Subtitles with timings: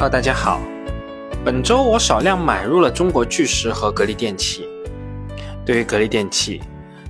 [0.00, 0.62] Hello，大家好。
[1.44, 4.66] 本周我少量买入了中国巨石和格力电器。
[5.66, 6.62] 对于格力电器，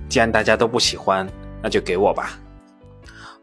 [0.09, 1.25] 既然大家都不喜欢，
[1.63, 2.41] 那就给我吧。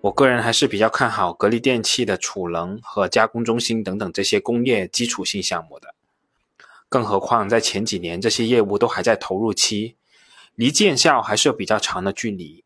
[0.01, 5.95] 我个人还是比较看好格力电器的储能和加工中心等等这些工业基础性项目的。
[6.89, 9.95] 更何况在前几年这些业务都还在投入期，
[10.55, 12.65] 离见效还是有比较长的距离。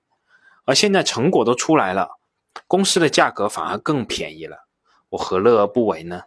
[0.65, 2.17] 而现在成果都出来了，
[2.65, 4.65] 公司的价格反而更便宜了，
[5.09, 6.23] 我何乐而不为呢？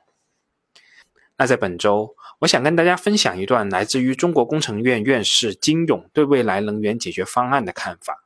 [1.36, 8.24] 那在本周，我想跟大家分享一段来自于中国工程院院士金勇对未来能源解决方案的看法。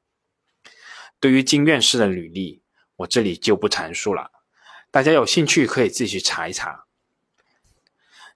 [1.19, 2.63] 对于金院士的履历，
[2.97, 4.31] 我这里就不阐述了，
[4.91, 6.85] 大家有兴趣可以自己去查一查。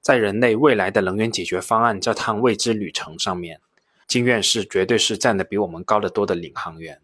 [0.01, 3.61] 在人类未来的能源解决方案这趟未知旅程上面，
[4.09, 7.01] 金院士绝对是站得比我们高得多的领航员。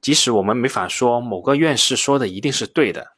[0.00, 3.12] 即使我们没法说某个院士说的一定是对的，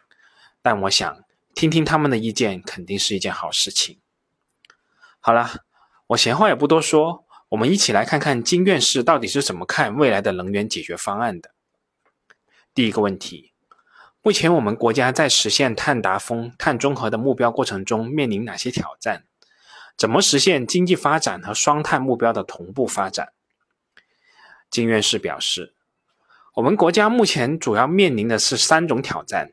[0.63, 4.01] 但我想听听他们的意见肯定是一件好事情。
[5.21, 5.65] 好了，
[6.09, 11.53] 我闲话也不多说，我们一起来看看金院士到底是怎么看未来的能源解决方案的。
[12.75, 13.53] 第一个问题，
[14.21, 19.25] 目前我们国家在实现碳达峰、碳中和的目标过程中面临哪些挑战？
[19.97, 23.33] 怎么实现经济发展和双碳目标的同步发展？
[24.69, 25.75] 金院士表示。
[26.55, 29.53] 我们国家目前主要面临的是三种挑战：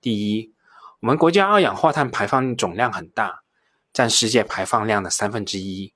[0.00, 0.52] 第一，
[1.02, 3.42] 我们国家二氧化碳排放总量很大，
[3.92, 5.92] 占世界排放量的三分之一；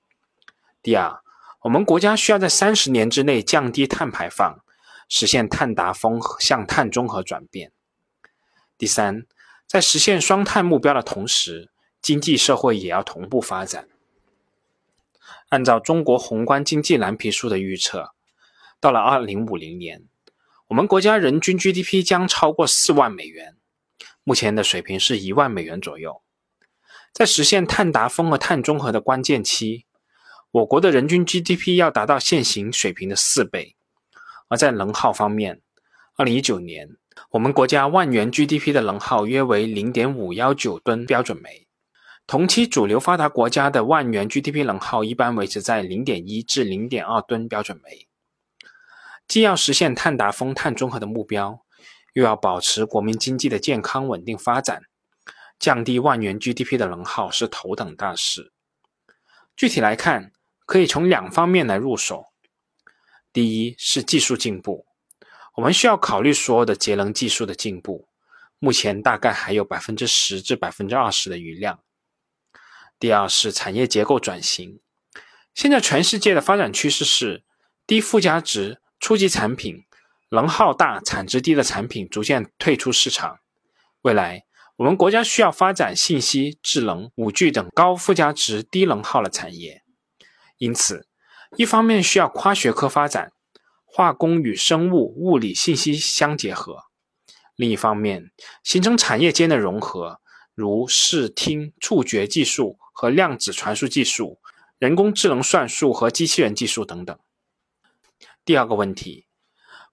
[0.83, 1.21] 第二，
[1.61, 4.59] 我们国家需要在三十年之内降低碳排放，
[5.09, 7.71] 实现碳达峰向碳中和转变；
[8.77, 9.25] 第三，
[9.65, 11.71] 在实现双碳目标的同时，
[12.03, 13.87] 经济社会也要同步发展。
[15.51, 18.11] 按照中国宏观经济蓝皮书的预测，
[18.81, 20.03] 到了二零五零年。
[20.67, 23.57] 我们国家人均 GDP 将超过四万美元，
[24.29, 26.21] 目前的水平是一万美元左右。
[27.13, 29.85] 在实现碳达峰和碳中和的关键期，
[30.51, 33.77] 我国的人均 GDP 要达到现行水平的四倍。
[34.49, 35.61] 而在能耗方面，
[36.17, 36.97] 二零一九年
[37.31, 41.69] 我们国家万元 GDP 的能耗约为零点五幺九吨标准煤，
[42.27, 48.09] 同期主流发达国家的万元 GDP 能耗一般维持在零点一至零点二吨标准煤。
[49.29, 51.61] 既要实现碳达峰、碳中和的目标，
[52.17, 54.85] 又要保持国民经济的健康稳定发展，
[55.59, 58.55] 降低万元 GDP 的能耗是头等大事。
[59.55, 60.33] 具体来看，
[60.65, 62.29] 可以从两方面来入手。
[63.35, 64.87] 第一是技术进步，
[65.57, 68.09] 我们需要考虑所有的节能技术的进步，
[68.59, 71.81] 目前大概还有百分之十至百分之二十的余量。
[72.99, 74.81] 第二是产业结构转型，
[75.53, 77.45] 现在全世界的发展趋势是
[77.87, 78.81] 低附加值。
[78.99, 79.85] 初级产品
[80.31, 83.39] 能耗大、产值低的产品逐渐退出市场。
[84.03, 84.45] 未来，
[84.77, 89.83] 我们国家需要发展信息、智能、五 G 等高附加值、低能耗的产业。
[90.59, 91.07] 因此，
[91.57, 93.33] 一方面需要跨学科发展，
[93.85, 96.89] 化工与生物、物理、信息相结合；
[97.55, 98.31] 另一方面，
[98.63, 100.21] 形成产业间的融合，
[100.55, 104.41] 如视听触觉技术和量子传输技术、
[104.79, 107.19] 人工智能算术和机器人技术等等。
[108.45, 109.26] 第二个问题，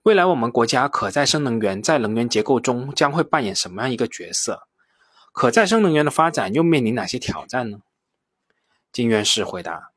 [0.03, 4.67] 未来我们国家可再生能源在能源结构中将会扮演什么样一个角色？
[5.31, 7.79] 可再生能源的发展又面临哪些挑战呢？
[8.91, 9.91] 金院士回答：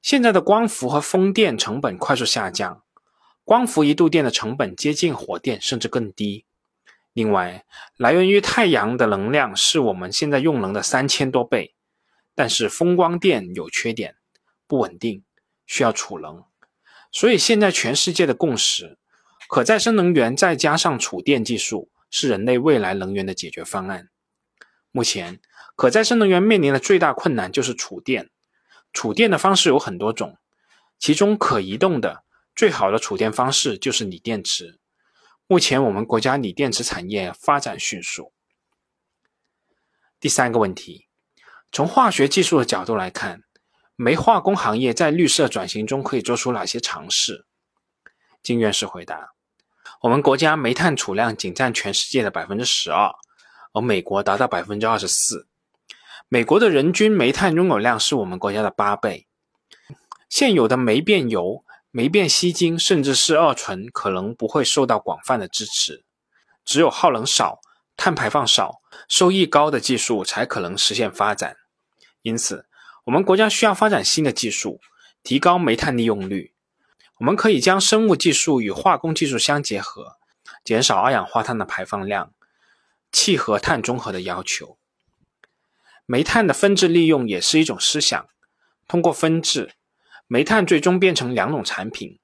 [0.00, 2.82] 现在的光伏和风电成本快速下降，
[3.44, 6.46] 光伏一度电的成本接近火电甚至更低。
[7.12, 7.66] 另外，
[7.98, 11.74] 来源于太阳的能量是我们现在用能的三千多倍，
[12.34, 14.16] 但是风光电有缺点，
[14.66, 15.22] 不稳定，
[15.66, 16.44] 需要储能。
[17.12, 18.98] 所以，现在全世界的共识，
[19.48, 24.08] 可再生能源再加上储电技术是人类未来能源的解决方案。
[24.92, 25.40] 目前，
[25.74, 28.30] 可再生能源面临的最大困难就是储电。
[28.92, 30.38] 储电的方式有很多种，
[30.98, 32.22] 其中可移动的
[32.54, 34.78] 最好的储电方式就是锂电池。
[35.46, 38.32] 目前，我们国家锂电池产业发展迅速。
[40.20, 41.08] 第三个问题，
[41.72, 43.42] 从化学技术的角度来看。
[44.00, 47.46] 煤化工行业在绿色转型中可以做出哪些尝试？
[48.44, 49.32] 金院士回答：
[50.00, 53.12] 我们国家煤炭储量仅占全世界的百分之十二，
[53.72, 55.48] 而美国达到百分之二十四。
[56.28, 59.26] 美国的人均煤炭拥有量是我们国家的八倍。
[60.28, 66.04] 现有的煤变油、煤变烯烃，甚至是二醇，可能不会受到广泛的支持。
[66.64, 67.60] 只有耗能少、
[67.96, 71.56] 碳排放少、收益高的技术才可能实现发展。
[72.22, 72.66] 因此。
[73.04, 74.82] 我们国家需要发展新的技术，
[75.22, 76.52] 提高煤炭利用率。
[77.18, 80.18] 我们可以将生物技术与化工技术相结合，
[80.62, 82.32] 减少二氧化碳的排放量，
[83.10, 84.78] 契合碳中和的要求。
[86.06, 88.28] 煤炭的分制利用也是一种思想。
[88.86, 89.72] 通过分制，
[90.28, 92.20] 煤炭最终变成两种产品：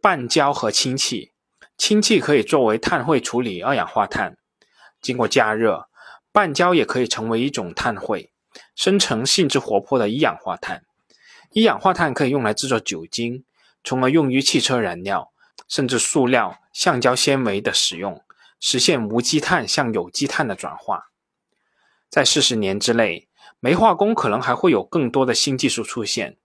[0.00, 1.32] 半焦和氢气。
[1.76, 4.36] 氢气可以作为碳汇处理二氧化碳，
[5.00, 5.88] 经过加热，
[6.30, 8.30] 半焦也可以成为一种碳汇，
[8.76, 10.84] 生成性质活泼的一氧化碳。
[11.50, 13.44] 一氧化碳可以用来制作酒精，
[13.84, 15.32] 从而用于汽车燃料，
[15.68, 18.24] 甚至塑料、橡胶纤维的使用，
[18.58, 21.10] 实现无机碳向有机碳的转化。
[22.08, 23.28] 在四十年之内，
[23.60, 26.38] 煤化工可能还会有更多的新技术出现，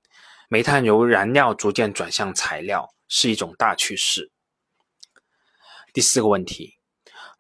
[0.50, 4.32] 煤炭由燃料逐渐转向材料，是一种大趋势。
[5.94, 6.78] 第四个问题，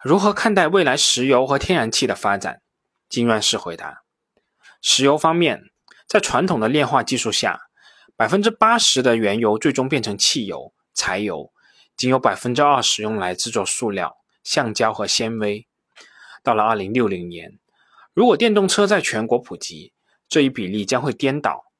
[0.01, 2.61] 如何看待未来石油和天然气的发展？
[3.09, 4.03] 金院士回答：
[4.81, 5.71] 石油方面，
[6.07, 7.68] 在传统的炼化技术下，
[8.19, 11.53] 百分之八十的原油最终变成汽油、柴油，
[11.95, 15.65] 仅有百分之二十用来制作塑料、橡胶和纤维。
[16.43, 17.57] 到了二零六零年，
[18.13, 19.93] 如果电动车在全国普及，
[20.27, 21.71] 这一比例将会颠倒。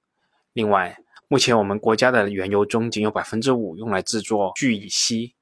[0.54, 5.36] 另外，目前我们国家的原油中仅有百分之五用来制作聚乙烯。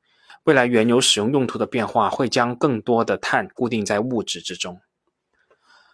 [0.46, 4.82] 未来原油使用用途的变化会将更多的碳固定在物质之中。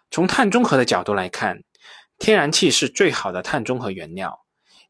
[0.09, 1.61] 从碳中和的角度来看，
[2.17, 4.42] 天然气是最好的碳中和原料，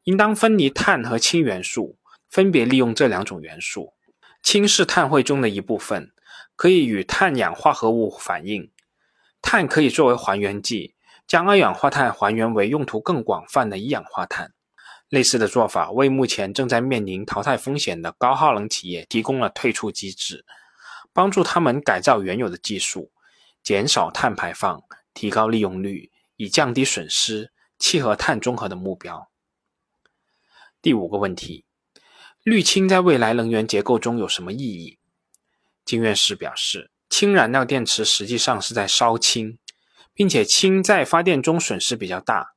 [0.03, 1.97] 应当分离碳和氢元素，
[2.29, 3.93] 分别利用这两种元素。
[4.41, 6.11] 氢是碳汇中的一部分，
[6.55, 8.69] 可以与碳氧化合物反应；
[9.41, 10.95] 碳可以作为还原剂，
[11.25, 14.51] 将二氧化碳还原为用途更广泛的一氧化碳。
[15.07, 20.43] 类似的做法为目前正在面临淘汰风险的高耗能企业提供了退出机制，
[21.13, 23.11] 帮助他们改造原有的技术，
[23.61, 24.81] 减少碳排放，
[25.13, 29.29] 提高利用率，以降低损失，契合碳中和的目标。
[30.83, 31.63] 第五个问题，
[32.43, 34.99] 氯氢在未来能源结构中有什么意义？
[35.85, 39.57] 金院士表示，氢燃料电池实际上是在烧氢，
[40.13, 42.53] 并且氢在发电中损失比较大，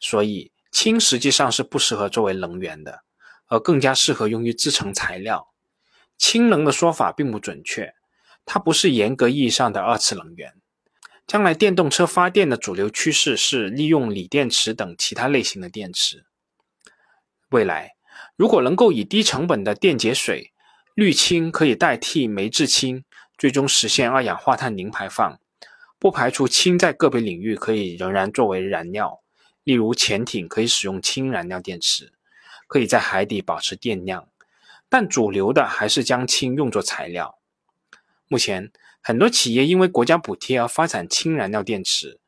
[0.00, 0.52] 所以。
[0.72, 3.02] 氢实际上是不适合作为能源的，
[3.46, 5.48] 而更加适合用于制成材料。
[6.18, 7.94] 氢能的说法并不准确，
[8.44, 10.52] 它不是严格意义上的二次能源。
[11.26, 16.26] 将来电动车发电的主流趋势是利用锂电池等其他类型的电池。
[17.50, 17.94] 未来，
[18.34, 20.52] 如果能够以低成本的电解水，
[20.94, 23.04] 氯氢可以代替煤制氢，
[23.38, 25.38] 最终实现二氧化碳零排放。
[25.98, 29.20] 不排除氢在个别领域可以仍然作为燃料。
[29.62, 32.12] 例如，潜艇可以使用氢燃料电池，
[32.66, 34.28] 可以在海底保持电量，
[34.88, 37.38] 但主流的还是将氢用作材料。
[38.28, 38.70] 目前，
[39.00, 42.18] 很多企业因为国家补贴而发展氢燃料电池，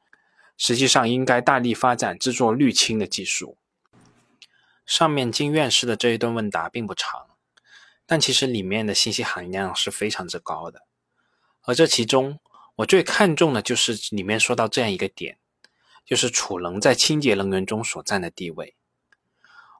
[0.56, 3.58] 实际上应该大力发展制作氯氢的技术。
[4.88, 7.28] 上面金院士的这一段问答并不长，
[8.04, 10.82] 但其实里面的信息含量是非常之高的。
[11.62, 12.40] 而这其中，
[12.76, 15.38] 我最看重的就是里面说到这样一个点。
[16.08, 18.74] 就是储能在清洁能源中所占的地位。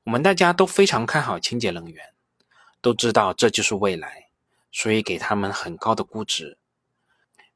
[0.05, 2.05] 我们大家都非常看好清洁能源，
[2.82, 4.28] 都知道这就是未来，
[4.70, 6.58] 所以给他们很高的估值。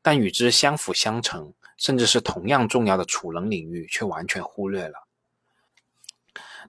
[0.00, 5.06] 但与之相辅相成，甚至是同样重要的储能领域，却完全忽略了。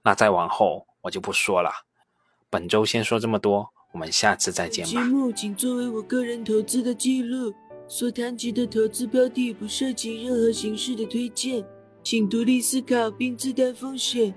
[0.02, 1.70] 那再往后我就不说了。
[2.50, 4.90] 本周先说这么多，我们下次再见吧。
[4.90, 7.52] 节目仅作为我个人投资的记录，
[7.86, 11.64] 所谈及的投资标的不涉及任何形式的推荐。
[12.02, 14.34] 请独立思考并自担风险。